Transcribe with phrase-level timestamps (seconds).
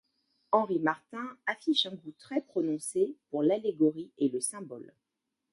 [0.51, 4.91] Henri Martin affiche un goût très prononcé pour l'allégorie et le symbole.